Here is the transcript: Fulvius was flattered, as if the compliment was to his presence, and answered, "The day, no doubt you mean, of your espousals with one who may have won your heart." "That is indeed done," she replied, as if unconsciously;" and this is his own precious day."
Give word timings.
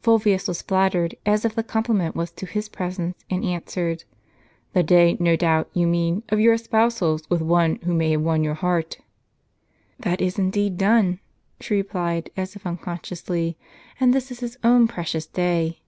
Fulvius 0.00 0.48
was 0.48 0.62
flattered, 0.62 1.16
as 1.26 1.44
if 1.44 1.54
the 1.54 1.62
compliment 1.62 2.16
was 2.16 2.30
to 2.32 2.46
his 2.46 2.66
presence, 2.66 3.22
and 3.28 3.44
answered, 3.44 4.04
"The 4.72 4.82
day, 4.82 5.18
no 5.20 5.36
doubt 5.36 5.68
you 5.74 5.86
mean, 5.86 6.22
of 6.30 6.40
your 6.40 6.54
espousals 6.54 7.28
with 7.28 7.42
one 7.42 7.76
who 7.84 7.92
may 7.92 8.12
have 8.12 8.22
won 8.22 8.42
your 8.42 8.54
heart." 8.54 9.02
"That 10.00 10.22
is 10.22 10.38
indeed 10.38 10.78
done," 10.78 11.20
she 11.60 11.74
replied, 11.74 12.30
as 12.38 12.56
if 12.56 12.66
unconsciously;" 12.66 13.58
and 14.00 14.14
this 14.14 14.30
is 14.30 14.40
his 14.40 14.56
own 14.64 14.88
precious 14.88 15.26
day." 15.26 15.82